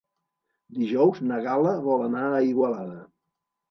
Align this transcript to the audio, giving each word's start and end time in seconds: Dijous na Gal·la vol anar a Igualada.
Dijous 0.77 1.23
na 1.33 1.39
Gal·la 1.51 1.77
vol 1.91 2.09
anar 2.09 2.27
a 2.35 2.45
Igualada. 2.53 3.03